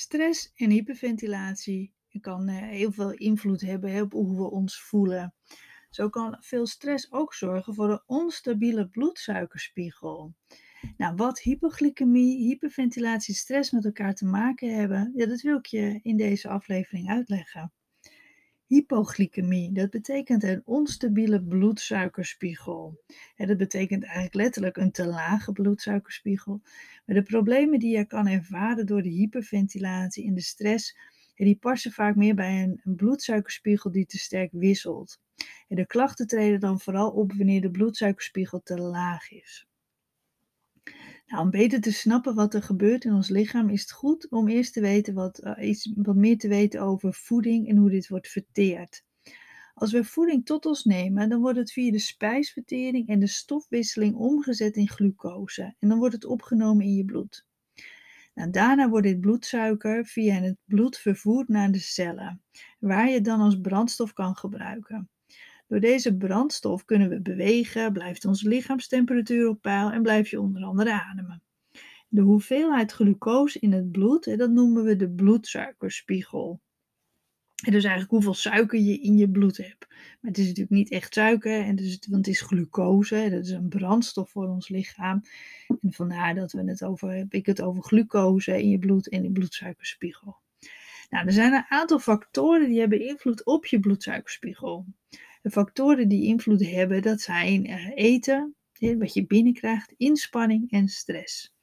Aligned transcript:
Stress 0.00 0.52
en 0.54 0.70
hyperventilatie 0.70 1.94
kan 2.20 2.48
eh, 2.48 2.56
heel 2.56 2.92
veel 2.92 3.12
invloed 3.12 3.60
hebben 3.60 4.02
op 4.02 4.12
hoe 4.12 4.36
we 4.36 4.50
ons 4.50 4.82
voelen. 4.82 5.34
Zo 5.90 6.08
kan 6.08 6.36
veel 6.40 6.66
stress 6.66 7.12
ook 7.12 7.34
zorgen 7.34 7.74
voor 7.74 7.90
een 7.90 8.02
onstabiele 8.06 8.88
bloedsuikerspiegel. 8.88 10.34
Nou, 10.96 11.14
wat 11.14 11.40
hypoglycemie, 11.40 12.38
hyperventilatie, 12.38 13.34
stress 13.34 13.70
met 13.70 13.84
elkaar 13.84 14.14
te 14.14 14.26
maken 14.26 14.74
hebben, 14.74 15.12
ja, 15.14 15.26
dat 15.26 15.40
wil 15.40 15.56
ik 15.56 15.66
je 15.66 16.00
in 16.02 16.16
deze 16.16 16.48
aflevering 16.48 17.08
uitleggen. 17.08 17.72
Hypoglycemie, 18.70 19.72
dat 19.72 19.90
betekent 19.90 20.42
een 20.42 20.62
onstabiele 20.64 21.42
bloedsuikerspiegel. 21.42 23.00
Dat 23.36 23.56
betekent 23.56 24.04
eigenlijk 24.04 24.34
letterlijk 24.34 24.76
een 24.76 24.90
te 24.90 25.06
lage 25.06 25.52
bloedsuikerspiegel. 25.52 26.60
Maar 27.06 27.16
de 27.16 27.22
problemen 27.22 27.78
die 27.78 27.96
je 27.96 28.04
kan 28.04 28.26
ervaren 28.26 28.86
door 28.86 29.02
de 29.02 29.08
hyperventilatie 29.08 30.26
en 30.26 30.34
de 30.34 30.40
stress, 30.40 30.96
die 31.34 31.56
passen 31.56 31.92
vaak 31.92 32.16
meer 32.16 32.34
bij 32.34 32.62
een, 32.62 32.80
een 32.84 32.96
bloedsuikerspiegel 32.96 33.90
die 33.90 34.06
te 34.06 34.18
sterk 34.18 34.52
wisselt. 34.52 35.20
En 35.68 35.76
de 35.76 35.86
klachten 35.86 36.26
treden 36.26 36.60
dan 36.60 36.80
vooral 36.80 37.10
op 37.10 37.32
wanneer 37.32 37.60
de 37.60 37.70
bloedsuikerspiegel 37.70 38.60
te 38.62 38.78
laag 38.78 39.30
is. 39.30 39.69
Om 41.38 41.50
beter 41.50 41.80
te 41.80 41.92
snappen 41.92 42.34
wat 42.34 42.54
er 42.54 42.62
gebeurt 42.62 43.04
in 43.04 43.12
ons 43.12 43.28
lichaam, 43.28 43.68
is 43.68 43.80
het 43.80 43.92
goed 43.92 44.28
om 44.30 44.48
eerst 44.48 44.72
te 44.72 44.80
weten 44.80 45.14
wat, 45.14 45.44
uh, 45.44 45.68
iets, 45.68 45.92
wat 45.94 46.16
meer 46.16 46.38
te 46.38 46.48
weten 46.48 46.80
over 46.80 47.14
voeding 47.14 47.68
en 47.68 47.76
hoe 47.76 47.90
dit 47.90 48.08
wordt 48.08 48.28
verteerd. 48.28 49.04
Als 49.74 49.92
we 49.92 50.04
voeding 50.04 50.46
tot 50.46 50.66
ons 50.66 50.84
nemen, 50.84 51.28
dan 51.28 51.40
wordt 51.40 51.58
het 51.58 51.72
via 51.72 51.90
de 51.90 51.98
spijsvertering 51.98 53.08
en 53.08 53.20
de 53.20 53.26
stofwisseling 53.26 54.14
omgezet 54.14 54.76
in 54.76 54.88
glucose. 54.88 55.74
En 55.78 55.88
dan 55.88 55.98
wordt 55.98 56.14
het 56.14 56.24
opgenomen 56.24 56.84
in 56.84 56.94
je 56.94 57.04
bloed. 57.04 57.46
Nou, 58.34 58.50
daarna 58.50 58.88
wordt 58.88 59.06
dit 59.06 59.20
bloedsuiker 59.20 60.06
via 60.06 60.34
het 60.34 60.56
bloed 60.64 60.98
vervoerd 60.98 61.48
naar 61.48 61.72
de 61.72 61.78
cellen, 61.78 62.42
waar 62.78 63.08
je 63.08 63.14
het 63.14 63.24
dan 63.24 63.40
als 63.40 63.60
brandstof 63.60 64.12
kan 64.12 64.36
gebruiken. 64.36 65.08
Door 65.70 65.80
deze 65.80 66.16
brandstof 66.16 66.84
kunnen 66.84 67.08
we 67.08 67.20
bewegen, 67.20 67.92
blijft 67.92 68.24
onze 68.24 68.48
lichaamstemperatuur 68.48 69.48
op 69.48 69.62
peil 69.62 69.90
en 69.90 70.02
blijf 70.02 70.30
je 70.30 70.40
onder 70.40 70.62
andere 70.62 70.92
ademen. 70.92 71.42
De 72.08 72.20
hoeveelheid 72.20 72.92
glucose 72.92 73.58
in 73.58 73.72
het 73.72 73.90
bloed, 73.90 74.38
dat 74.38 74.50
noemen 74.50 74.84
we 74.84 74.96
de 74.96 75.10
bloedsuikerspiegel. 75.10 76.60
Dus 77.54 77.84
eigenlijk 77.84 78.10
hoeveel 78.10 78.34
suiker 78.34 78.80
je 78.80 79.00
in 79.00 79.16
je 79.16 79.30
bloed 79.30 79.56
hebt. 79.56 79.86
Maar 79.88 80.30
het 80.30 80.38
is 80.38 80.46
natuurlijk 80.46 80.76
niet 80.76 80.90
echt 80.90 81.14
suiker, 81.14 81.64
en 81.64 81.76
dus, 81.76 81.98
want 82.08 82.26
het 82.26 82.34
is 82.34 82.40
glucose. 82.40 83.28
Dat 83.30 83.44
is 83.44 83.50
een 83.50 83.68
brandstof 83.68 84.30
voor 84.30 84.48
ons 84.48 84.68
lichaam. 84.68 85.22
En 85.68 85.92
vandaar 85.92 86.34
dat 86.34 86.52
we 86.52 86.62
het 86.64 86.84
over, 86.84 87.10
heb 87.12 87.34
ik 87.34 87.46
het 87.46 87.62
over 87.62 87.82
glucose 87.82 88.62
in 88.62 88.68
je 88.68 88.78
bloed 88.78 89.08
en 89.08 89.22
de 89.22 89.30
bloedsuikerspiegel. 89.30 90.36
Nou, 91.10 91.26
er 91.26 91.32
zijn 91.32 91.52
een 91.52 91.64
aantal 91.68 91.98
factoren 91.98 92.68
die 92.68 92.80
hebben 92.80 93.06
invloed 93.06 93.44
op 93.44 93.66
je 93.66 93.80
bloedsuikerspiegel. 93.80 94.86
De 95.40 95.50
factoren 95.50 96.08
die 96.08 96.24
invloed 96.26 96.70
hebben, 96.70 97.02
dat 97.02 97.20
zijn 97.20 97.66
eh, 97.66 97.90
eten, 97.94 98.54
wat 98.98 99.14
je 99.14 99.26
binnenkrijgt, 99.26 99.94
inspanning 99.96 100.70
en 100.70 100.88
stress. 100.88 101.54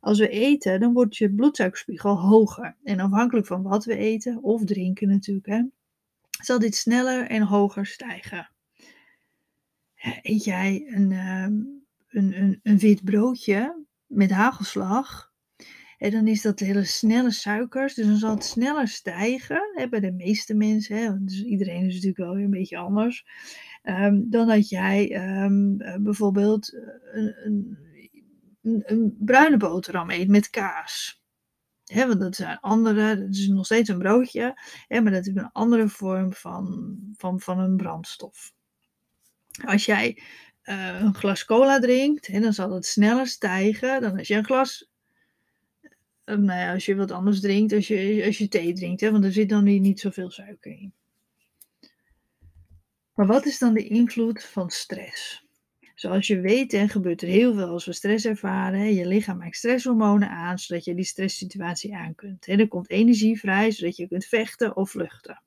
Als 0.00 0.18
we 0.18 0.28
eten, 0.28 0.80
dan 0.80 0.92
wordt 0.92 1.16
je 1.16 1.34
bloedsuikerspiegel 1.34 2.20
hoger. 2.20 2.76
En 2.82 3.00
afhankelijk 3.00 3.46
van 3.46 3.62
wat 3.62 3.84
we 3.84 3.96
eten, 3.96 4.42
of 4.42 4.64
drinken 4.64 5.08
natuurlijk, 5.08 5.46
hè, 5.46 5.62
zal 6.42 6.58
dit 6.58 6.74
sneller 6.74 7.26
en 7.26 7.42
hoger 7.42 7.86
stijgen. 7.86 8.50
Eet 10.22 10.44
jij 10.44 10.84
een, 10.86 11.12
ehm, 11.12 11.52
een, 12.08 12.42
een, 12.42 12.60
een 12.62 12.78
wit 12.78 13.04
broodje 13.04 13.84
met 14.06 14.30
hagelslag, 14.30 15.31
en 16.02 16.10
dan 16.10 16.26
is 16.26 16.42
dat 16.42 16.58
hele 16.58 16.84
snelle 16.84 17.30
suikers, 17.30 17.94
dus 17.94 18.06
dan 18.06 18.16
zal 18.16 18.30
het 18.30 18.44
sneller 18.44 18.88
stijgen 18.88 19.70
hè, 19.72 19.88
bij 19.88 20.00
de 20.00 20.12
meeste 20.12 20.54
mensen. 20.54 20.96
Hè, 20.96 21.24
dus 21.24 21.42
iedereen 21.42 21.86
is 21.86 21.94
natuurlijk 21.94 22.16
wel 22.16 22.34
weer 22.34 22.44
een 22.44 22.50
beetje 22.50 22.76
anders. 22.76 23.26
Ehm, 23.82 24.20
dan 24.24 24.46
dat 24.46 24.68
jij 24.68 25.12
ehm, 25.12 25.80
eh, 25.80 25.96
bijvoorbeeld 26.00 26.74
eh, 26.74 26.82
een, 27.14 27.78
een, 28.62 28.82
een, 28.86 29.16
bruine 29.18 29.56
boterham 29.56 30.10
eet 30.10 30.28
met 30.28 30.50
kaas. 30.50 31.22
Want 31.94 32.20
dat 32.20 32.36
zijn 32.36 32.58
andere, 32.60 33.18
dat 33.18 33.34
is 33.34 33.48
nog 33.48 33.64
steeds 33.64 33.88
een 33.88 33.98
broodje, 33.98 34.60
maar 34.88 35.10
dat 35.10 35.26
is 35.26 35.34
een 35.34 35.52
andere 35.52 35.88
vorm 35.88 36.32
van, 36.32 36.96
van, 37.16 37.40
van 37.40 37.58
een 37.58 37.76
brandstof. 37.76 38.52
Als 39.64 39.84
jij 39.84 40.22
uh, 40.64 41.00
een 41.00 41.14
glas 41.14 41.44
cola 41.44 41.78
drinkt, 41.78 42.42
dan 42.42 42.52
zal 42.52 42.70
het 42.70 42.86
sneller 42.86 43.26
stijgen 43.26 44.00
dan 44.00 44.18
als 44.18 44.28
je 44.28 44.34
een 44.34 44.44
glas 44.44 44.90
nou 46.24 46.44
ja, 46.44 46.72
als 46.72 46.86
je 46.86 46.96
wat 46.96 47.10
anders 47.10 47.40
drinkt, 47.40 47.72
als 47.72 47.88
je, 47.88 48.22
als 48.26 48.38
je 48.38 48.48
thee 48.48 48.72
drinkt, 48.72 49.00
hè, 49.00 49.10
want 49.10 49.24
er 49.24 49.32
zit 49.32 49.48
dan 49.48 49.64
niet 49.64 50.00
zoveel 50.00 50.30
suiker 50.30 50.70
in. 50.70 50.92
Maar 53.14 53.26
wat 53.26 53.46
is 53.46 53.58
dan 53.58 53.74
de 53.74 53.86
invloed 53.86 54.44
van 54.44 54.70
stress? 54.70 55.46
Zoals 55.94 56.26
je 56.26 56.40
weet, 56.40 56.72
hè, 56.72 56.88
gebeurt 56.88 57.22
er 57.22 57.28
heel 57.28 57.54
veel 57.54 57.66
als 57.66 57.84
we 57.84 57.92
stress 57.92 58.24
ervaren. 58.24 58.80
Hè. 58.80 58.86
Je 58.86 59.06
lichaam 59.06 59.38
maakt 59.38 59.56
stresshormonen 59.56 60.28
aan, 60.28 60.58
zodat 60.58 60.84
je 60.84 60.94
die 60.94 61.04
stresssituatie 61.04 61.96
aan 61.96 62.14
kunt. 62.14 62.46
Hè. 62.46 62.52
Er 62.56 62.68
komt 62.68 62.90
energie 62.90 63.38
vrij, 63.38 63.70
zodat 63.70 63.96
je 63.96 64.08
kunt 64.08 64.24
vechten 64.24 64.76
of 64.76 64.90
vluchten. 64.90 65.42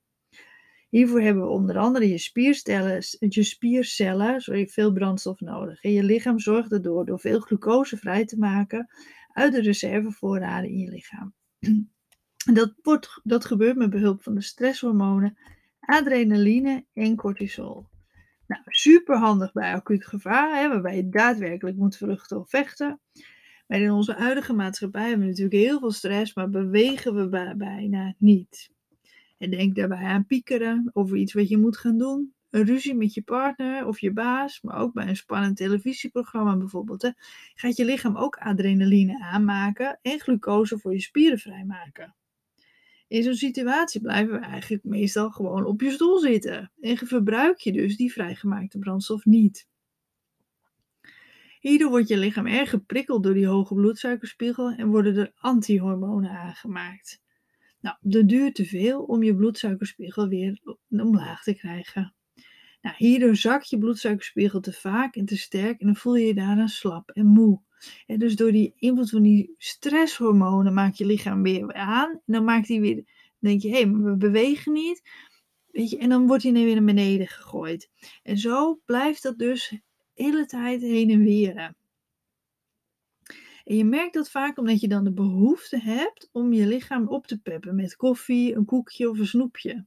Hiervoor 0.89 1.21
hebben 1.21 1.43
we 1.43 1.49
onder 1.49 1.77
andere 1.77 2.09
je 2.09 2.17
spiercellen, 2.17 3.03
je 3.19 3.43
spiercellen 3.43 4.41
sorry, 4.41 4.67
veel 4.67 4.93
brandstof 4.93 5.39
nodig. 5.39 5.81
En 5.81 5.91
je 5.91 6.03
lichaam 6.03 6.39
zorgt 6.39 6.71
erdoor 6.71 7.05
door 7.05 7.19
veel 7.19 7.39
glucose 7.39 7.97
vrij 7.97 8.25
te 8.25 8.37
maken 8.37 8.89
uit 9.35 9.53
de 9.53 9.61
reservevoorraden 9.61 10.69
in 10.69 10.77
je 10.77 10.89
lichaam. 10.89 11.33
Dat, 12.53 12.73
wordt, 12.81 13.21
dat 13.23 13.45
gebeurt 13.45 13.77
met 13.77 13.89
behulp 13.89 14.23
van 14.23 14.35
de 14.35 14.41
stresshormonen 14.41 15.37
adrenaline 15.79 16.85
en 16.93 17.15
cortisol. 17.15 17.87
Nou, 18.47 18.61
super 18.65 19.17
handig 19.17 19.51
bij 19.51 19.73
acuut 19.73 20.05
gevaar, 20.05 20.59
hè, 20.59 20.67
waarbij 20.67 20.95
je 20.95 21.09
daadwerkelijk 21.09 21.77
moet 21.77 21.97
vluchten 21.97 22.39
of 22.39 22.49
vechten. 22.49 22.99
Maar 23.67 23.79
in 23.79 23.91
onze 23.91 24.13
huidige 24.13 24.53
maatschappij 24.53 25.01
hebben 25.01 25.19
we 25.19 25.25
natuurlijk 25.25 25.55
heel 25.55 25.79
veel 25.79 25.91
stress, 25.91 26.33
maar 26.33 26.49
bewegen 26.49 27.15
we 27.15 27.55
bijna 27.57 28.15
niet. 28.17 28.71
En 29.37 29.49
denk 29.49 29.75
daarbij 29.75 30.03
aan 30.03 30.25
piekeren 30.25 30.89
over 30.93 31.17
iets 31.17 31.33
wat 31.33 31.49
je 31.49 31.57
moet 31.57 31.77
gaan 31.77 31.97
doen 31.97 32.34
een 32.55 32.65
ruzie 32.65 32.95
met 32.95 33.13
je 33.13 33.21
partner 33.21 33.85
of 33.85 33.99
je 33.99 34.11
baas, 34.11 34.61
maar 34.61 34.77
ook 34.77 34.93
bij 34.93 35.07
een 35.07 35.15
spannend 35.15 35.57
televisieprogramma 35.57 36.57
bijvoorbeeld, 36.57 37.01
hè, 37.01 37.09
gaat 37.55 37.77
je 37.77 37.85
lichaam 37.85 38.17
ook 38.17 38.35
adrenaline 38.35 39.19
aanmaken 39.19 39.99
en 40.01 40.19
glucose 40.19 40.79
voor 40.79 40.93
je 40.93 41.01
spieren 41.01 41.39
vrijmaken. 41.39 42.15
In 43.07 43.23
zo'n 43.23 43.35
situatie 43.35 44.01
blijven 44.01 44.39
we 44.39 44.45
eigenlijk 44.45 44.83
meestal 44.83 45.31
gewoon 45.31 45.65
op 45.65 45.81
je 45.81 45.91
stoel 45.91 46.19
zitten 46.19 46.71
en 46.81 46.97
verbruik 46.97 47.59
je 47.59 47.71
dus 47.71 47.97
die 47.97 48.11
vrijgemaakte 48.11 48.79
brandstof 48.79 49.25
niet. 49.25 49.67
Hierdoor 51.59 51.89
wordt 51.89 52.07
je 52.07 52.17
lichaam 52.17 52.47
erg 52.47 52.69
geprikkeld 52.69 53.23
door 53.23 53.33
die 53.33 53.47
hoge 53.47 53.75
bloedsuikerspiegel 53.75 54.71
en 54.71 54.87
worden 54.87 55.17
er 55.17 55.31
antihormonen 55.35 56.31
aangemaakt. 56.31 57.21
Nou, 57.79 57.97
dat 58.01 58.27
duurt 58.27 58.55
te 58.55 58.65
veel 58.65 59.03
om 59.03 59.23
je 59.23 59.35
bloedsuikerspiegel 59.35 60.27
weer 60.27 60.59
omlaag 60.89 61.43
te 61.43 61.53
krijgen. 61.53 62.15
Nou, 62.85 62.97
hierdoor 62.97 63.35
zakt 63.35 63.69
je 63.69 63.77
bloedsuikerspiegel 63.77 64.59
te 64.59 64.73
vaak 64.73 65.15
en 65.15 65.25
te 65.25 65.37
sterk 65.37 65.79
en 65.79 65.85
dan 65.85 65.95
voel 65.95 66.15
je 66.15 66.27
je 66.27 66.33
daarna 66.33 66.67
slap 66.67 67.09
en 67.09 67.25
moe. 67.25 67.61
En 68.05 68.19
dus 68.19 68.35
door 68.35 68.51
die 68.51 68.73
invloed 68.77 69.09
van 69.09 69.21
die 69.21 69.55
stresshormonen 69.57 70.73
maakt 70.73 70.97
je 70.97 71.05
lichaam 71.05 71.43
weer 71.43 71.73
aan. 71.73 72.09
En 72.09 72.21
dan 72.25 72.43
maakt 72.43 72.67
hij 72.67 72.79
weer, 72.79 73.03
denk 73.39 73.61
je, 73.61 73.69
hé, 73.69 73.81
hey, 73.81 73.91
we 73.91 74.15
bewegen 74.15 74.73
niet. 74.73 75.01
Weet 75.71 75.89
je, 75.89 75.97
en 75.97 76.09
dan 76.09 76.27
wordt 76.27 76.43
hij 76.43 76.51
weer 76.51 76.75
naar 76.75 76.83
beneden 76.83 77.27
gegooid. 77.27 77.89
En 78.23 78.37
zo 78.37 78.79
blijft 78.85 79.23
dat 79.23 79.37
dus 79.37 79.69
de 80.13 80.23
hele 80.23 80.45
tijd 80.45 80.81
heen 80.81 81.09
en 81.09 81.23
weer. 81.23 81.75
En 83.65 83.75
je 83.75 83.85
merkt 83.85 84.13
dat 84.13 84.29
vaak 84.29 84.57
omdat 84.57 84.81
je 84.81 84.87
dan 84.87 85.03
de 85.03 85.13
behoefte 85.13 85.79
hebt 85.79 86.29
om 86.31 86.53
je 86.53 86.67
lichaam 86.67 87.07
op 87.07 87.27
te 87.27 87.41
peppen 87.41 87.75
met 87.75 87.95
koffie, 87.95 88.55
een 88.55 88.65
koekje 88.65 89.09
of 89.09 89.19
een 89.19 89.27
snoepje. 89.27 89.85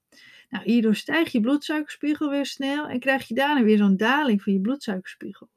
Nou, 0.50 0.64
hierdoor 0.64 0.94
stijgt 0.94 1.32
je 1.32 1.40
bloedsuikerspiegel 1.40 2.30
weer 2.30 2.46
snel 2.46 2.86
en 2.86 3.00
krijg 3.00 3.28
je 3.28 3.34
daarna 3.34 3.62
weer 3.62 3.78
zo'n 3.78 3.96
daling 3.96 4.42
van 4.42 4.52
je 4.52 4.60
bloedsuikerspiegel. 4.60 5.48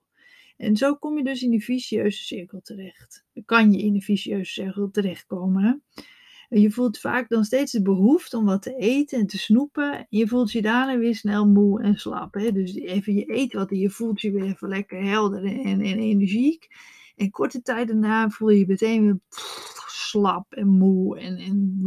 En 0.58 0.76
zo 0.78 0.96
kom 0.96 1.18
je 1.18 1.24
dus 1.24 1.42
in 1.42 1.50
die 1.50 1.64
vicieuze 1.64 2.24
cirkel 2.24 2.62
terecht. 2.62 3.26
Kan 3.46 3.72
je 3.72 3.82
in 3.82 3.94
de 3.94 4.02
vicieuze 4.02 4.52
cirkel 4.52 4.92
terechtkomen. 4.92 5.84
En 6.50 6.62
je 6.62 6.72
voelt 6.72 7.00
vaak 7.00 7.30
dan 7.30 7.44
steeds 7.44 7.72
de 7.72 7.82
behoefte 7.82 8.38
om 8.38 8.46
wat 8.46 8.62
te 8.62 8.76
eten 8.76 9.20
en 9.20 9.28
te 9.28 9.38
snoepen. 9.38 9.98
En 9.98 10.06
je 10.10 10.28
voelt 10.28 10.52
je 10.52 10.62
daarna 10.62 10.98
weer 10.98 11.16
snel 11.16 11.48
moe 11.48 11.82
en 11.82 11.96
slap. 11.96 12.34
Hè? 12.34 12.52
Dus 12.52 12.76
even 12.76 13.14
je 13.14 13.34
eet 13.34 13.54
wat 13.54 13.72
en 13.72 13.78
je 13.78 13.90
voelt 13.90 14.22
je 14.22 14.32
weer 14.32 14.44
even 14.44 14.68
lekker 14.68 15.04
helder 15.04 15.44
en, 15.44 15.82
en 15.82 16.00
energiek. 16.00 16.68
En 17.16 17.30
korte 17.30 17.62
tijd 17.62 17.88
daarna 17.88 18.30
voel 18.30 18.50
je 18.50 18.60
je 18.60 18.68
meteen 18.68 19.04
weer 19.04 19.19
slap 19.88 20.54
en 20.54 20.68
moe 20.68 21.19
en, 21.19 21.38
en 21.38 21.81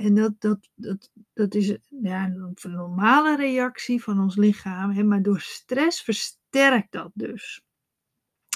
en 0.00 0.14
dat, 0.14 0.34
dat, 0.38 0.68
dat, 0.74 1.10
dat 1.32 1.54
is 1.54 1.76
ja, 2.02 2.24
een 2.24 2.56
normale 2.62 3.36
reactie 3.36 4.02
van 4.02 4.20
ons 4.20 4.36
lichaam, 4.36 4.90
hè, 4.90 5.02
maar 5.02 5.22
door 5.22 5.40
stress 5.40 6.02
versterkt 6.02 6.92
dat 6.92 7.10
dus. 7.14 7.62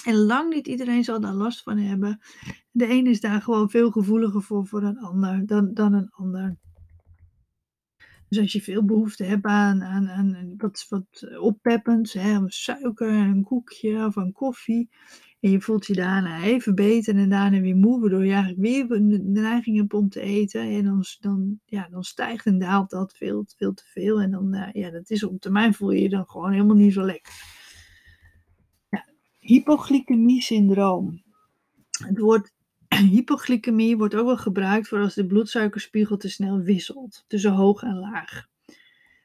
En 0.05 0.15
lang 0.15 0.53
niet 0.53 0.67
iedereen 0.67 1.03
zal 1.03 1.19
daar 1.19 1.33
last 1.33 1.63
van 1.63 1.77
hebben. 1.77 2.19
De 2.71 2.89
een 2.89 3.07
is 3.07 3.19
daar 3.19 3.41
gewoon 3.41 3.69
veel 3.69 3.91
gevoeliger 3.91 4.41
voor, 4.41 4.67
voor 4.67 4.83
een 4.83 4.99
ander 4.99 5.45
dan, 5.45 5.73
dan 5.73 5.93
een 5.93 6.09
ander. 6.11 6.57
Dus 8.29 8.39
als 8.39 8.51
je 8.51 8.61
veel 8.61 8.85
behoefte 8.85 9.23
hebt 9.23 9.45
aan, 9.45 9.83
aan, 9.83 10.09
aan 10.09 10.53
wat, 10.57 10.85
wat 10.89 11.37
oppeppends, 11.39 12.13
hè, 12.13 12.39
suiker 12.45 13.09
en 13.09 13.27
een 13.29 13.43
koekje 13.43 14.05
of 14.05 14.15
een 14.15 14.31
koffie. 14.31 14.89
En 15.39 15.51
je 15.51 15.61
voelt 15.61 15.85
je 15.85 15.93
daarna 15.93 16.43
even 16.43 16.75
beter 16.75 17.15
en 17.15 17.29
daarna 17.29 17.59
weer 17.61 17.75
moe, 17.75 17.99
waardoor 17.99 18.25
je 18.25 18.31
eigenlijk 18.31 18.61
weer 18.61 18.87
de 18.87 19.19
neiging 19.23 19.77
hebt 19.77 19.93
om 19.93 20.09
te 20.09 20.21
eten. 20.21 20.61
En 20.61 20.83
dan, 20.83 21.03
dan, 21.19 21.59
ja, 21.65 21.87
dan 21.89 22.03
stijgt 22.03 22.45
en 22.45 22.59
daalt 22.59 22.89
dat 22.89 23.17
veel, 23.17 23.45
veel 23.57 23.73
te 23.73 23.83
veel. 23.85 24.21
En 24.21 24.31
dan, 24.31 24.55
uh, 24.55 24.69
ja, 24.71 24.89
dat 24.89 25.09
is 25.09 25.23
op 25.23 25.41
termijn 25.41 25.73
voel 25.73 25.91
je 25.91 26.01
je 26.01 26.09
dan 26.09 26.25
gewoon 26.27 26.51
helemaal 26.51 26.75
niet 26.75 26.93
zo 26.93 27.05
lekker. 27.05 27.33
Ja, 28.89 29.05
hypoglycemie-syndroom. 29.39 31.23
Het 31.89 32.19
woord 32.19 32.54
hypoglycemie 33.13 33.97
wordt 33.97 34.15
ook 34.15 34.25
wel 34.25 34.37
gebruikt 34.37 34.87
voor 34.87 34.99
als 34.99 35.13
de 35.13 35.25
bloedsuikerspiegel 35.25 36.17
te 36.17 36.29
snel 36.29 36.59
wisselt 36.59 37.23
tussen 37.27 37.51
hoog 37.51 37.83
en 37.83 37.99
laag. 37.99 38.47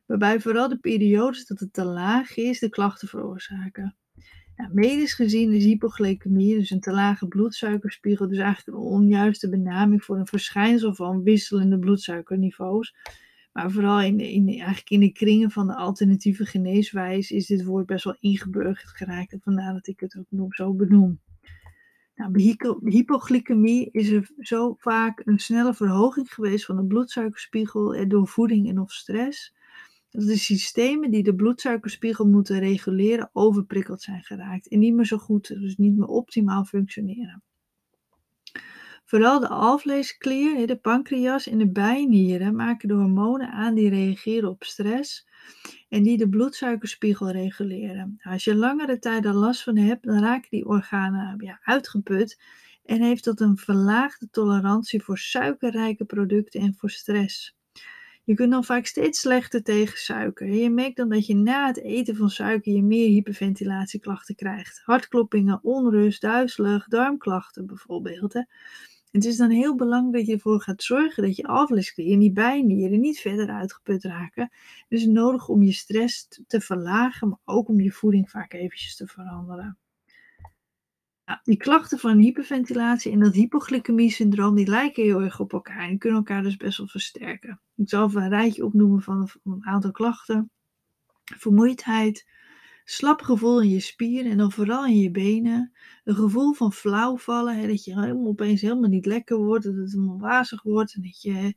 Waarbij 0.07 0.41
vooral 0.41 0.69
de 0.69 0.79
periodes 0.79 1.47
dat 1.47 1.61
het 1.61 1.73
te 1.73 1.85
laag 1.85 2.37
is 2.37 2.59
de 2.59 2.69
klachten 2.69 3.09
veroorzaken. 3.09 3.97
Ja, 4.57 4.71
medisch 4.73 5.15
gezien 5.15 5.53
is 5.53 5.65
hypoglycemie, 5.65 6.59
dus 6.59 6.71
een 6.71 6.81
te 6.81 6.91
lage 6.91 7.29
bloedsuikerspiegel, 7.29 8.29
dus 8.29 8.39
eigenlijk 8.39 8.79
een 8.79 8.85
onjuiste 8.85 9.49
benaming 9.49 10.05
voor 10.05 10.19
een 10.19 10.27
verschijnsel 10.27 10.95
van 10.95 11.23
wisselende 11.23 11.79
bloedsuikerniveaus. 11.79 12.95
Maar 13.53 13.71
vooral 13.71 14.01
in, 14.01 14.21
in, 14.21 14.49
eigenlijk 14.49 14.91
in 14.91 15.01
de 15.01 15.13
kringen 15.13 15.51
van 15.51 15.67
de 15.67 15.77
alternatieve 15.77 16.47
geneeswijze 16.47 17.35
is 17.35 17.47
dit 17.47 17.65
woord 17.65 17.87
best 17.87 18.05
wel 18.05 18.17
ingeburgerd 18.21 18.97
geraakt. 18.97 19.37
Vandaar 19.41 19.73
dat 19.73 19.87
ik 19.87 20.01
het 20.01 20.17
ook 20.19 20.27
nog 20.29 20.55
zo 20.55 20.75
benoem. 20.75 21.21
Nou, 22.21 22.41
hypoglycemie 22.85 23.89
is 23.91 24.11
er 24.11 24.31
zo 24.39 24.75
vaak 24.79 25.23
een 25.25 25.39
snelle 25.39 25.75
verhoging 25.75 26.35
geweest 26.35 26.65
van 26.65 26.77
de 26.77 26.85
bloedsuikerspiegel 26.85 28.09
door 28.09 28.29
voeding 28.29 28.69
en 28.69 28.81
of 28.81 28.93
stress. 28.93 29.55
Dat 30.11 30.27
de 30.27 30.37
systemen 30.37 31.11
die 31.11 31.23
de 31.23 31.35
bloedsuikerspiegel 31.35 32.27
moeten 32.27 32.59
reguleren 32.59 33.31
overprikkeld 33.33 34.03
zijn 34.03 34.23
geraakt 34.23 34.69
en 34.69 34.79
niet 34.79 34.95
meer 34.95 35.07
zo 35.07 35.17
goed, 35.19 35.49
dus 35.49 35.77
niet 35.77 35.97
meer 35.97 36.09
optimaal 36.09 36.65
functioneren. 36.65 37.43
Vooral 39.11 39.41
de 39.41 39.49
alvleesklier, 39.49 40.67
de 40.67 40.77
pancreas 40.77 41.47
en 41.47 41.59
de 41.59 41.71
bijnieren 41.71 42.57
maken 42.57 42.89
de 42.89 42.95
hormonen 42.95 43.51
aan 43.51 43.75
die 43.75 43.89
reageren 43.89 44.49
op 44.49 44.65
stress 44.65 45.27
en 45.89 46.03
die 46.03 46.17
de 46.17 46.29
bloedsuikerspiegel 46.29 47.31
reguleren. 47.31 48.21
Als 48.23 48.45
je 48.45 48.55
langere 48.55 48.99
tijd 48.99 49.25
er 49.25 49.35
last 49.35 49.63
van 49.63 49.77
hebt, 49.77 50.05
dan 50.05 50.21
raken 50.21 50.51
die 50.51 50.67
organen 50.67 51.45
ja, 51.45 51.61
uitgeput 51.63 52.41
en 52.85 53.03
heeft 53.03 53.25
dat 53.25 53.41
een 53.41 53.57
verlaagde 53.57 54.29
tolerantie 54.31 55.03
voor 55.03 55.19
suikerrijke 55.19 56.05
producten 56.05 56.61
en 56.61 56.75
voor 56.75 56.91
stress. 56.91 57.57
Je 58.25 58.35
kunt 58.35 58.51
dan 58.51 58.65
vaak 58.65 58.87
steeds 58.87 59.21
slechter 59.21 59.63
tegen 59.63 59.99
suiker. 59.99 60.47
Je 60.47 60.71
merkt 60.71 60.97
dan 60.97 61.09
dat 61.09 61.27
je 61.27 61.35
na 61.35 61.67
het 61.67 61.81
eten 61.81 62.17
van 62.17 62.31
suiker 62.31 62.73
je 62.73 62.83
meer 62.83 63.09
hyperventilatieklachten 63.09 64.35
krijgt. 64.35 64.81
Hartkloppingen, 64.85 65.61
onrust, 65.63 66.21
duizelig, 66.21 66.87
darmklachten 66.89 67.67
bijvoorbeeld. 67.67 68.33
Hè. 68.33 68.43
Het 69.11 69.25
is 69.25 69.37
dan 69.37 69.51
heel 69.51 69.77
belangrijk 69.77 70.13
dat 70.15 70.27
je 70.27 70.33
ervoor 70.33 70.61
gaat 70.61 70.83
zorgen 70.83 71.23
dat 71.23 71.37
je 71.37 71.47
alvleesklieren 71.47 72.15
en 72.15 72.21
die 72.21 72.33
bijnieren 72.33 73.01
niet 73.01 73.21
verder 73.21 73.49
uitgeput 73.49 74.05
raken. 74.05 74.49
Dus 74.89 75.01
het 75.01 75.09
is 75.09 75.15
nodig 75.15 75.49
om 75.49 75.63
je 75.63 75.73
stress 75.73 76.29
te 76.47 76.61
verlagen, 76.61 77.29
maar 77.29 77.39
ook 77.45 77.69
om 77.69 77.81
je 77.81 77.93
voeding 77.93 78.31
vaak 78.31 78.53
eventjes 78.53 78.97
te 78.97 79.07
veranderen. 79.07 79.79
Nou, 81.25 81.43
die 81.43 81.57
klachten 81.57 81.99
van 81.99 82.19
hyperventilatie 82.19 83.13
en 83.13 83.21
dat 83.21 83.35
hypoglycemie-syndroom, 83.35 84.55
die 84.55 84.67
lijken 84.67 85.03
heel 85.03 85.21
erg 85.21 85.41
op 85.41 85.53
elkaar 85.53 85.89
en 85.89 85.99
kunnen 85.99 86.19
elkaar 86.19 86.43
dus 86.43 86.57
best 86.57 86.79
wel 86.79 86.87
versterken. 86.87 87.61
Ik 87.77 87.89
zal 87.89 88.07
even 88.07 88.23
een 88.23 88.29
rijtje 88.29 88.65
opnoemen 88.65 89.03
van 89.03 89.31
een 89.45 89.67
aantal 89.67 89.91
klachten. 89.91 90.51
Vermoeidheid, 91.25 92.27
slap 92.91 93.23
gevoel 93.23 93.63
in 93.63 93.69
je 93.69 93.81
spieren 93.81 94.31
en 94.31 94.39
dan 94.39 94.53
vooral 94.53 94.87
in 94.87 94.99
je 94.99 95.11
benen. 95.11 95.73
Een 96.05 96.15
gevoel 96.15 96.53
van 96.53 96.73
flauwvallen, 96.73 97.57
hè, 97.57 97.67
dat 97.67 97.85
je 97.85 98.01
helemaal 98.01 98.27
opeens 98.27 98.61
helemaal 98.61 98.89
niet 98.89 99.07
lekker 99.07 99.37
wordt, 99.37 99.65
dat 99.65 99.75
het 99.75 99.93
helemaal 99.93 100.19
wazig 100.19 100.63
wordt 100.63 100.95
en 100.95 101.03
dat 101.03 101.23
je, 101.23 101.55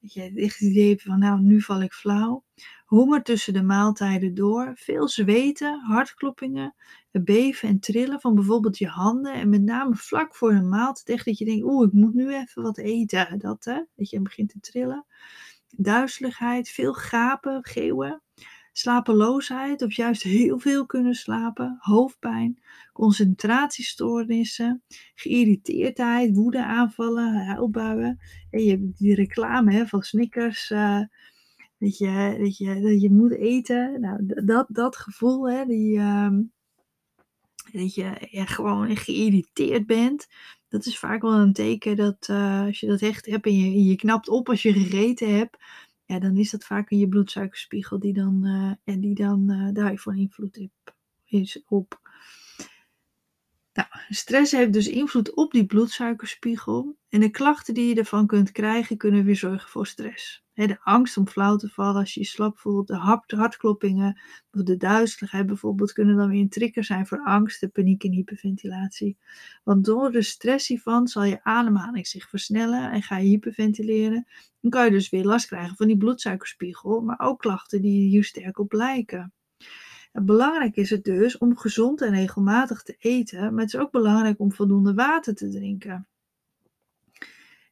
dat 0.00 0.12
je 0.12 0.32
echt 0.34 0.58
het 0.58 0.68
idee 0.68 0.88
hebt 0.88 1.02
van 1.02 1.18
nou, 1.18 1.40
nu 1.40 1.60
val 1.60 1.82
ik 1.82 1.92
flauw. 1.92 2.44
Honger 2.86 3.22
tussen 3.22 3.52
de 3.52 3.62
maaltijden 3.62 4.34
door, 4.34 4.72
veel 4.74 5.08
zweten, 5.08 5.80
hartkloppingen, 5.80 6.74
beven 7.10 7.68
en 7.68 7.80
trillen 7.80 8.20
van 8.20 8.34
bijvoorbeeld 8.34 8.78
je 8.78 8.88
handen 8.88 9.32
en 9.32 9.48
met 9.48 9.62
name 9.62 9.94
vlak 9.94 10.34
voor 10.34 10.52
een 10.52 10.68
maaltijd 10.68 11.24
dat 11.24 11.38
je 11.38 11.44
denkt, 11.44 11.64
oeh, 11.64 11.86
ik 11.86 11.92
moet 11.92 12.14
nu 12.14 12.34
even 12.34 12.62
wat 12.62 12.78
eten, 12.78 13.38
dat 13.38 13.64
hè, 13.64 13.84
dat 13.96 14.10
je 14.10 14.20
begint 14.20 14.48
te 14.48 14.60
trillen. 14.60 15.06
Duizeligheid, 15.76 16.68
veel 16.68 16.94
gapen, 16.94 17.64
geeuwen 17.64 18.22
slapeloosheid 18.78 19.82
of 19.82 19.92
juist 19.92 20.22
heel 20.22 20.58
veel 20.58 20.86
kunnen 20.86 21.14
slapen, 21.14 21.76
hoofdpijn, 21.80 22.58
concentratiestoornissen, 22.92 24.82
geïrriteerdheid, 25.14 26.34
woedeaanvallen, 26.34 27.46
huilbuien. 27.46 28.18
En 28.50 28.64
je 28.64 28.70
hebt 28.70 28.98
die 28.98 29.14
reclame 29.14 29.72
hè, 29.72 29.86
van 29.86 30.02
Snickers, 30.02 30.70
uh, 30.70 31.00
dat, 31.78 31.98
je, 31.98 32.36
dat, 32.40 32.56
je, 32.56 32.80
dat 32.80 33.00
je 33.00 33.10
moet 33.10 33.34
eten. 33.34 34.00
Nou, 34.00 34.44
dat, 34.44 34.66
dat 34.68 34.96
gevoel, 34.96 35.50
hè, 35.50 35.64
die, 35.64 35.96
uh, 35.98 36.30
dat 37.72 37.94
je 37.94 38.16
gewoon 38.32 38.96
geïrriteerd 38.96 39.86
bent. 39.86 40.26
Dat 40.68 40.86
is 40.86 40.98
vaak 40.98 41.22
wel 41.22 41.34
een 41.34 41.52
teken 41.52 41.96
dat 41.96 42.28
uh, 42.30 42.64
als 42.64 42.80
je 42.80 42.86
dat 42.86 43.00
echt 43.00 43.26
hebt 43.26 43.46
en 43.46 43.56
je, 43.56 43.84
je 43.84 43.96
knapt 43.96 44.28
op 44.28 44.48
als 44.48 44.62
je 44.62 44.72
gegeten 44.72 45.36
hebt, 45.36 45.56
ja, 46.08 46.18
dan 46.18 46.36
is 46.36 46.50
dat 46.50 46.64
vaak 46.64 46.90
in 46.90 46.98
je 46.98 47.08
bloedsuikerspiegel 47.08 47.98
die 47.98 48.12
dan, 48.12 48.44
en 48.84 49.00
die 49.00 49.14
dan 49.14 49.50
uh, 49.50 49.74
daarvan 49.74 50.16
invloed 50.16 50.68
is 51.24 51.62
op. 51.66 52.07
Nou, 53.78 53.88
stress 54.08 54.52
heeft 54.52 54.72
dus 54.72 54.88
invloed 54.88 55.34
op 55.34 55.52
die 55.52 55.66
bloedsuikerspiegel. 55.66 56.96
En 57.08 57.20
de 57.20 57.30
klachten 57.30 57.74
die 57.74 57.88
je 57.88 57.94
ervan 57.94 58.26
kunt 58.26 58.52
krijgen, 58.52 58.96
kunnen 58.96 59.24
weer 59.24 59.36
zorgen 59.36 59.68
voor 59.68 59.86
stress. 59.86 60.44
de 60.54 60.78
angst 60.80 61.16
om 61.16 61.28
flauw 61.28 61.56
te 61.56 61.68
vallen 61.68 62.00
als 62.00 62.14
je 62.14 62.20
je 62.20 62.26
slap 62.26 62.58
voelt, 62.58 62.86
de 62.86 62.96
hartkloppingen, 63.36 64.20
of 64.50 64.62
de 64.62 64.76
duizeligheid 64.76 65.46
bijvoorbeeld, 65.46 65.92
kunnen 65.92 66.16
dan 66.16 66.28
weer 66.28 66.40
een 66.40 66.48
trigger 66.48 66.84
zijn 66.84 67.06
voor 67.06 67.24
angst, 67.24 67.60
de 67.60 67.68
paniek 67.68 68.04
en 68.04 68.12
hyperventilatie. 68.12 69.16
Want 69.64 69.84
door 69.84 70.10
de 70.10 70.22
stress 70.22 70.68
hiervan 70.68 71.08
zal 71.08 71.24
je 71.24 71.44
ademhaling 71.44 72.06
zich 72.06 72.28
versnellen 72.28 72.90
en 72.90 73.02
ga 73.02 73.18
je 73.18 73.28
hyperventileren. 73.28 74.26
Dan 74.60 74.70
kan 74.70 74.84
je 74.84 74.90
dus 74.90 75.10
weer 75.10 75.24
last 75.24 75.46
krijgen 75.46 75.76
van 75.76 75.86
die 75.86 75.96
bloedsuikerspiegel, 75.96 77.00
maar 77.00 77.20
ook 77.20 77.38
klachten 77.38 77.82
die 77.82 78.08
hier 78.08 78.24
sterk 78.24 78.58
op 78.58 78.72
lijken. 78.72 79.32
Belangrijk 80.22 80.76
is 80.76 80.90
het 80.90 81.04
dus 81.04 81.38
om 81.38 81.56
gezond 81.56 82.00
en 82.00 82.10
regelmatig 82.10 82.82
te 82.82 82.96
eten, 82.98 83.54
maar 83.54 83.64
het 83.64 83.74
is 83.74 83.80
ook 83.80 83.90
belangrijk 83.90 84.40
om 84.40 84.52
voldoende 84.52 84.94
water 84.94 85.34
te 85.34 85.48
drinken. 85.48 86.08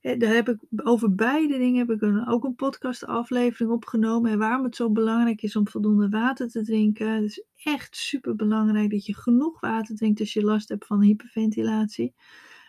Daar 0.00 0.34
heb 0.34 0.48
ik, 0.48 0.58
over 0.76 1.14
beide 1.14 1.58
dingen 1.58 1.78
heb 1.78 1.90
ik 1.90 2.02
een, 2.02 2.26
ook 2.26 2.44
een 2.44 2.54
podcastaflevering 2.54 3.70
opgenomen. 3.70 4.30
En 4.30 4.38
waarom 4.38 4.64
het 4.64 4.76
zo 4.76 4.90
belangrijk 4.90 5.42
is 5.42 5.56
om 5.56 5.68
voldoende 5.68 6.08
water 6.08 6.48
te 6.48 6.62
drinken. 6.62 7.10
Het 7.10 7.24
is 7.24 7.44
echt 7.62 7.96
super 7.96 8.36
belangrijk 8.36 8.90
dat 8.90 9.06
je 9.06 9.14
genoeg 9.14 9.60
water 9.60 9.96
drinkt 9.96 10.20
als 10.20 10.32
je 10.32 10.42
last 10.42 10.68
hebt 10.68 10.86
van 10.86 11.02
hyperventilatie. 11.02 12.14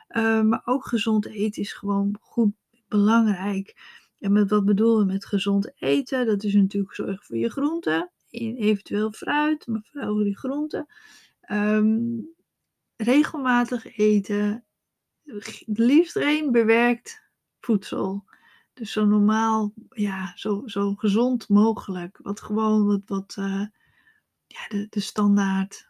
Uh, 0.10 0.42
maar 0.42 0.62
ook 0.66 0.86
gezond 0.86 1.26
eten 1.26 1.62
is 1.62 1.74
gewoon 1.74 2.18
goed 2.22 2.54
belangrijk. 2.88 3.76
En 4.20 4.32
met 4.32 4.50
wat 4.50 4.66
bedoelen 4.66 5.06
we 5.06 5.14
met 5.14 5.26
gezond 5.26 5.72
eten? 5.76 6.26
Dat 6.26 6.44
is 6.44 6.54
natuurlijk 6.54 6.94
zorgen 6.94 7.24
voor 7.24 7.38
je 7.38 7.50
groenten 7.50 8.12
eventueel 8.30 9.12
fruit, 9.12 9.68
maar 9.68 9.88
vooral 9.92 10.16
die 10.16 10.38
groenten. 10.38 10.88
Um, 11.52 12.36
regelmatig 12.96 13.98
eten. 13.98 14.66
Liefst 15.66 16.12
geen 16.12 16.52
bewerkt 16.52 17.22
voedsel. 17.60 18.26
Dus 18.74 18.92
zo 18.92 19.06
normaal, 19.06 19.74
ja, 19.90 20.32
zo, 20.36 20.62
zo 20.66 20.96
gezond 20.96 21.50
mogelijk. 21.50 22.20
Wat 22.22 22.42
gewoon 22.42 22.86
wat, 22.86 23.02
wat 23.06 23.36
uh, 23.40 23.66
ja, 24.48 24.68
de, 24.68 24.88
de 24.90 25.00
standaard 25.00 25.90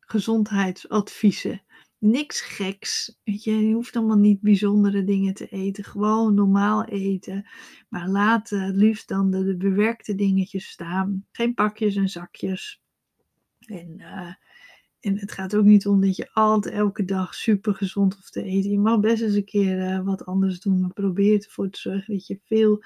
gezondheidsadviezen 0.00 1.62
niks 1.98 2.40
geks. 2.40 3.18
Je, 3.22 3.72
hoeft 3.72 3.96
allemaal 3.96 4.16
niet 4.16 4.40
bijzondere 4.40 5.04
dingen 5.04 5.34
te 5.34 5.48
eten. 5.48 5.84
Gewoon 5.84 6.34
normaal 6.34 6.84
eten. 6.84 7.48
Maar 7.88 8.08
laat 8.08 8.50
het 8.50 8.76
liefst 8.76 9.08
dan 9.08 9.30
de, 9.30 9.56
bewerkte 9.56 10.14
dingetjes 10.14 10.68
staan. 10.68 11.26
Geen 11.32 11.54
pakjes 11.54 11.96
en 11.96 12.08
zakjes. 12.08 12.82
En, 13.58 13.94
uh, 13.98 14.34
en 15.00 15.18
het 15.18 15.32
gaat 15.32 15.56
ook 15.56 15.64
niet 15.64 15.86
om 15.86 16.00
dat 16.00 16.16
je 16.16 16.32
altijd 16.32 16.74
elke 16.74 17.04
dag 17.04 17.34
super 17.34 17.74
gezond 17.74 18.14
hoeft 18.14 18.32
te 18.32 18.42
eten. 18.42 18.70
Je 18.70 18.78
mag 18.78 19.00
best 19.00 19.22
eens 19.22 19.34
een 19.34 19.44
keer 19.44 19.78
uh, 19.78 20.04
wat 20.04 20.24
anders 20.24 20.60
doen. 20.60 20.80
Maar 20.80 20.92
probeer 20.92 21.44
ervoor 21.44 21.70
te 21.70 21.80
zorgen 21.80 22.14
dat 22.14 22.26
je 22.26 22.40
veel 22.44 22.82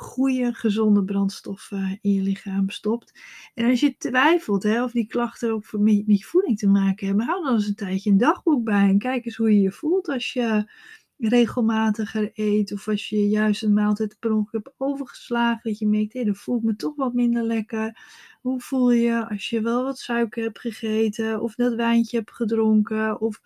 goede, 0.00 0.54
gezonde 0.54 1.04
brandstoffen 1.04 1.98
in 2.00 2.12
je 2.12 2.22
lichaam 2.22 2.70
stopt. 2.70 3.20
En 3.54 3.70
als 3.70 3.80
je 3.80 3.96
twijfelt 3.96 4.62
hè, 4.62 4.82
of 4.84 4.92
die 4.92 5.06
klachten 5.06 5.52
ook 5.52 5.72
met, 5.72 6.02
je 6.06 6.24
voeding 6.24 6.58
te 6.58 6.68
maken 6.68 7.06
hebben, 7.06 7.26
hou 7.26 7.44
dan 7.44 7.54
eens 7.54 7.68
een 7.68 7.74
tijdje 7.74 8.10
een 8.10 8.18
dagboek 8.18 8.64
bij 8.64 8.88
en 8.88 8.98
kijk 8.98 9.24
eens 9.24 9.36
hoe 9.36 9.54
je 9.54 9.60
je 9.60 9.72
voelt 9.72 10.08
als 10.08 10.32
je 10.32 10.70
regelmatiger 11.16 12.30
eet 12.34 12.72
of 12.72 12.88
als 12.88 13.08
je 13.08 13.28
juist 13.28 13.62
een 13.62 13.72
maaltijd 13.72 14.16
per 14.18 14.32
ongeluk 14.32 14.64
hebt 14.64 14.76
overgeslagen, 14.78 15.70
dat 15.70 15.78
je 15.78 15.86
merkt, 15.86 16.12
hé, 16.12 16.24
dat 16.24 16.36
voelt 16.36 16.62
me 16.62 16.76
toch 16.76 16.96
wat 16.96 17.14
minder 17.14 17.42
lekker. 17.42 17.98
Hoe 18.40 18.60
voel 18.60 18.90
je 18.92 19.28
als 19.28 19.50
je 19.50 19.60
wel 19.60 19.84
wat 19.84 19.98
suiker 19.98 20.42
hebt 20.42 20.60
gegeten 20.60 21.40
of 21.40 21.54
dat 21.54 21.74
wijntje 21.74 22.16
hebt 22.16 22.32
gedronken 22.32 23.20
of 23.20 23.40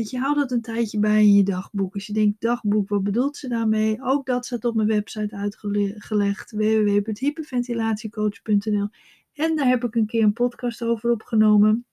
Weet 0.00 0.10
je, 0.10 0.18
hou 0.18 0.34
dat 0.34 0.50
een 0.50 0.60
tijdje 0.60 0.98
bij 0.98 1.22
in 1.22 1.34
je 1.34 1.42
dagboek. 1.42 1.94
Als 1.94 2.06
je 2.06 2.12
denkt, 2.12 2.40
dagboek, 2.40 2.88
wat 2.88 3.02
bedoelt 3.02 3.36
ze 3.36 3.48
daarmee? 3.48 4.02
Ook 4.02 4.26
dat 4.26 4.46
staat 4.46 4.64
op 4.64 4.74
mijn 4.74 4.88
website 4.88 5.36
uitgelegd, 5.36 6.50
www.hyperventilatiecoach.nl. 6.50 8.88
En 9.32 9.56
daar 9.56 9.66
heb 9.66 9.84
ik 9.84 9.94
een 9.94 10.06
keer 10.06 10.22
een 10.22 10.32
podcast 10.32 10.82
over 10.82 11.10
opgenomen. 11.10 11.86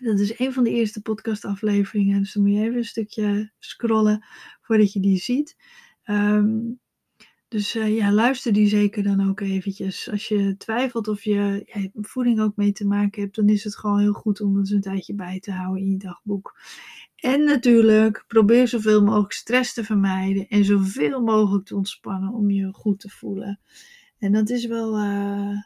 Dat 0.00 0.18
is 0.18 0.38
een 0.38 0.52
van 0.52 0.64
de 0.64 0.70
eerste 0.70 1.02
podcastafleveringen. 1.02 2.18
Dus 2.18 2.32
dan 2.32 2.42
moet 2.42 2.52
je 2.52 2.60
even 2.60 2.76
een 2.76 2.84
stukje 2.84 3.52
scrollen 3.58 4.24
voordat 4.60 4.92
je 4.92 5.00
die 5.00 5.18
ziet. 5.18 5.56
Ehm, 6.02 6.58
dus 7.50 7.76
uh, 7.76 7.96
ja, 7.96 8.12
luister 8.12 8.52
die 8.52 8.68
zeker 8.68 9.02
dan 9.02 9.28
ook 9.28 9.40
eventjes. 9.40 10.10
Als 10.10 10.28
je 10.28 10.56
twijfelt 10.56 11.08
of 11.08 11.24
je 11.24 11.66
voeding 11.94 12.40
ook 12.40 12.56
mee 12.56 12.72
te 12.72 12.86
maken 12.86 13.22
hebt, 13.22 13.34
dan 13.34 13.48
is 13.48 13.64
het 13.64 13.76
gewoon 13.76 14.00
heel 14.00 14.12
goed 14.12 14.40
om 14.40 14.56
het 14.56 14.70
een 14.70 14.80
tijdje 14.80 15.14
bij 15.14 15.40
te 15.40 15.52
houden 15.52 15.82
in 15.82 15.90
je 15.90 15.96
dagboek. 15.96 16.58
En 17.20 17.44
natuurlijk, 17.44 18.24
probeer 18.26 18.68
zoveel 18.68 19.02
mogelijk 19.02 19.32
stress 19.32 19.74
te 19.74 19.84
vermijden 19.84 20.48
en 20.48 20.64
zoveel 20.64 21.20
mogelijk 21.20 21.66
te 21.66 21.76
ontspannen 21.76 22.32
om 22.32 22.50
je 22.50 22.72
goed 22.72 23.00
te 23.00 23.08
voelen. 23.08 23.60
En 24.18 24.32
dat 24.32 24.50
is 24.50 24.66
wel, 24.66 24.98
uh, 24.98 25.56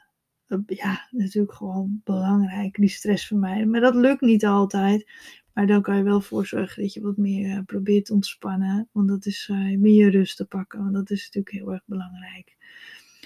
ja, 0.66 1.08
natuurlijk 1.10 1.54
gewoon 1.54 2.00
belangrijk, 2.04 2.76
die 2.76 2.88
stress 2.88 3.26
vermijden. 3.26 3.70
Maar 3.70 3.80
dat 3.80 3.94
lukt 3.94 4.20
niet 4.20 4.44
altijd. 4.44 5.10
Maar 5.52 5.66
dan 5.66 5.82
kan 5.82 5.96
je 5.96 6.02
wel 6.02 6.20
voor 6.20 6.46
zorgen 6.46 6.82
dat 6.82 6.92
je 6.92 7.00
wat 7.00 7.16
meer 7.16 7.56
uh, 7.56 7.64
probeert 7.66 8.04
te 8.04 8.12
ontspannen. 8.12 8.88
Want 8.92 9.08
dat 9.08 9.26
is 9.26 9.50
meer 9.78 10.10
rust 10.10 10.36
te 10.36 10.44
pakken. 10.44 10.82
Want 10.82 10.94
dat 10.94 11.10
is 11.10 11.24
natuurlijk 11.24 11.54
heel 11.54 11.72
erg 11.72 11.82
belangrijk. 11.86 12.56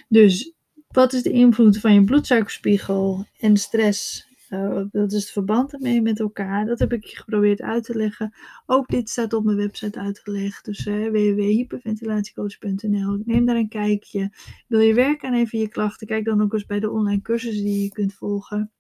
Dus 0.09 0.53
wat 0.89 1.13
is 1.13 1.23
de 1.23 1.31
invloed 1.31 1.79
van 1.79 1.95
je 1.95 2.05
bloedsuikerspiegel 2.05 3.27
en 3.39 3.57
stress 3.57 4.28
uh, 4.51 4.83
dat 4.91 5.13
is 5.13 5.23
het 5.23 5.31
verband 5.31 5.73
ermee 5.73 6.03
met 6.03 6.21
elkaar. 6.21 6.67
Dat 6.67 6.79
heb 6.79 6.93
ik 6.93 7.07
geprobeerd 7.07 7.63
uit 7.63 7.85
te 7.85 7.97
leggen. 7.97 8.35
Ook 8.67 8.89
dit 8.89 9.09
staat 9.09 9.33
op 9.33 9.45
mijn 9.45 9.57
website 9.57 9.99
uitgelegd. 9.99 10.65
Dus 10.65 10.87
uh, 10.87 11.11
www.hyperventilatiecoach.nl. 11.11 13.23
Neem 13.25 13.47
daar 13.47 13.57
een 13.57 13.69
kijkje. 13.69 14.33
Wil 14.67 14.81
je 14.81 14.95
werken 14.95 15.29
aan 15.29 15.35
even 15.35 15.59
je 15.59 15.69
klachten? 15.69 16.07
Kijk 16.07 16.25
dan 16.25 16.43
ook 16.43 16.53
eens 16.53 16.67
bij 16.67 16.81
de 16.81 16.91
online 16.91 17.23
cursussen 17.23 17.65
die 17.65 17.83
je 17.83 17.93
kunt 17.93 18.15
volgen. 18.15 18.71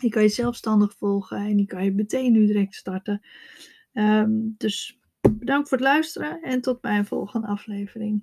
Die 0.00 0.10
kan 0.10 0.22
je 0.22 0.28
zelfstandig 0.28 0.94
volgen 0.96 1.38
en 1.38 1.56
die 1.56 1.66
kan 1.66 1.84
je 1.84 1.92
meteen 1.92 2.32
nu 2.32 2.46
direct 2.46 2.74
starten. 2.74 3.20
Um, 3.92 4.54
dus 4.58 5.00
bedankt 5.38 5.68
voor 5.68 5.78
het 5.78 5.86
luisteren 5.86 6.42
en 6.42 6.60
tot 6.60 6.80
bij 6.80 6.98
een 6.98 7.06
volgende 7.06 7.46
aflevering. 7.46 8.22